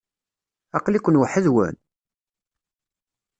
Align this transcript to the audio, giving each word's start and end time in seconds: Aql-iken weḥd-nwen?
Aql-iken 0.77 1.19
weḥd-nwen? 1.21 1.75